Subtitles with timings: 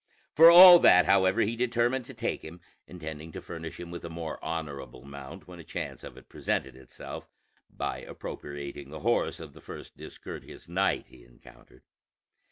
[0.33, 4.09] For all that, however, he determined to take him; intending to furnish him with a
[4.09, 7.29] more honorable mount when a chance of it presented itself,
[7.69, 11.83] by appropriating the horse of the first discourteous knight he encountered.